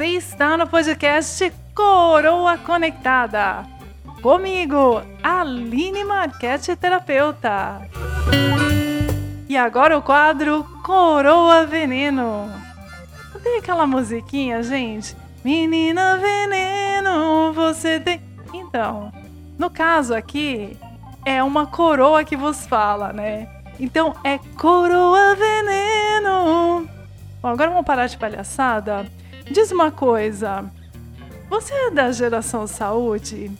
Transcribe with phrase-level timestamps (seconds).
[0.00, 3.66] está no podcast Coroa Conectada.
[4.22, 7.80] Comigo, Aline Marquete, terapeuta.
[9.48, 12.50] E agora o quadro Coroa Veneno.
[13.42, 15.16] Tem aquela musiquinha, gente?
[15.44, 18.20] Menina Veneno, você tem.
[18.52, 19.12] Então,
[19.58, 20.76] no caso aqui,
[21.24, 23.48] é uma coroa que vos fala, né?
[23.78, 26.88] Então é coroa veneno.
[27.40, 29.06] Bom, agora vamos parar de palhaçada.
[29.50, 30.64] Diz uma coisa.
[31.48, 33.50] Você é da geração saúde?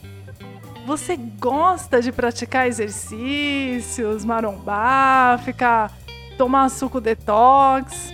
[0.85, 5.91] Você gosta de praticar exercícios, marombar, ficar
[6.37, 8.13] tomar suco detox?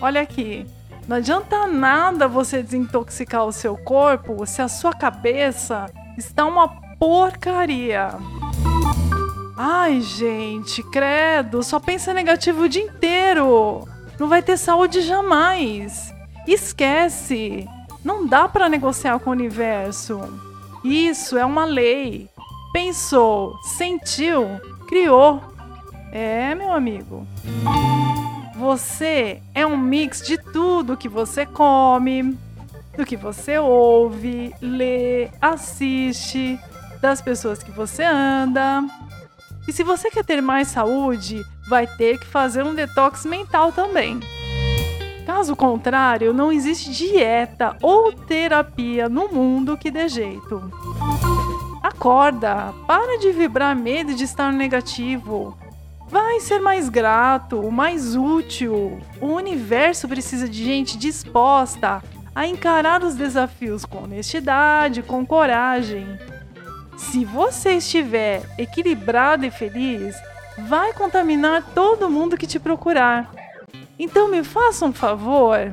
[0.00, 0.66] Olha aqui,
[1.06, 5.86] não adianta nada você desintoxicar o seu corpo se a sua cabeça
[6.16, 8.08] está uma porcaria.
[9.56, 13.86] Ai, gente, credo, só pensa negativo o dia inteiro.
[14.18, 16.11] Não vai ter saúde jamais.
[16.46, 17.68] Esquece.
[18.04, 20.20] Não dá para negociar com o universo.
[20.84, 22.28] Isso é uma lei.
[22.72, 25.42] Pensou, sentiu, criou.
[26.12, 27.26] É, meu amigo.
[28.56, 32.36] Você é um mix de tudo que você come,
[32.96, 36.58] do que você ouve, lê, assiste,
[37.00, 38.84] das pessoas que você anda.
[39.66, 44.20] E se você quer ter mais saúde, vai ter que fazer um detox mental também.
[45.34, 50.70] Caso contrário, não existe dieta ou terapia no mundo que dê jeito.
[51.82, 55.56] Acorda, para de vibrar medo de estar negativo.
[56.06, 59.00] Vai ser mais grato, mais útil.
[59.22, 66.06] O universo precisa de gente disposta a encarar os desafios com honestidade, com coragem.
[66.94, 70.14] Se você estiver equilibrado e feliz,
[70.68, 73.41] vai contaminar todo mundo que te procurar.
[74.04, 75.70] Então me faça um favor.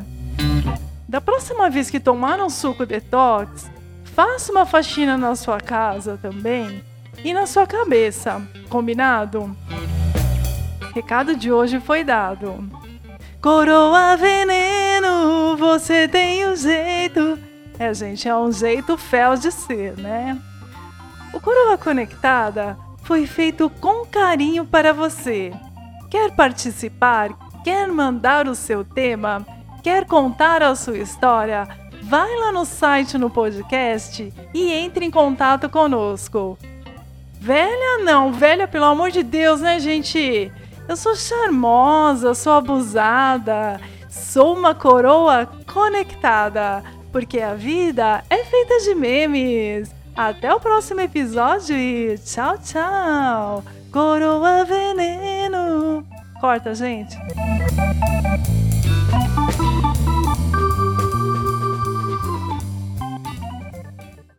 [1.08, 3.68] Da próxima vez que tomar um suco detox,
[4.04, 6.84] faça uma faxina na sua casa também
[7.24, 8.40] e na sua cabeça.
[8.70, 9.58] Combinado?
[10.94, 12.70] Recado de hoje foi dado.
[13.42, 17.40] Coroa veneno, você tem o um jeito.
[17.80, 20.40] É, gente, é um jeito fel de ser, né?
[21.34, 25.52] O Coroa Conectada foi feito com carinho para você.
[26.12, 27.49] Quer participar?
[27.64, 29.46] Quer mandar o seu tema?
[29.84, 31.68] Quer contar a sua história?
[32.04, 36.58] Vai lá no site no podcast e entre em contato conosco.
[37.40, 40.52] Velha não, velha pelo amor de Deus, né, gente?
[40.88, 48.96] Eu sou charmosa, sou abusada, sou uma coroa conectada, porque a vida é feita de
[48.96, 49.94] memes.
[50.16, 53.64] Até o próximo episódio e tchau, tchau.
[53.92, 55.29] Coroa veneno.
[56.40, 57.18] Corta, gente.